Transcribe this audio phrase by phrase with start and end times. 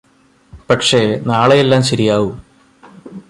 [0.69, 1.01] പക്ഷെ
[1.25, 2.33] നാളെയെല്ലാം ശരിയാവും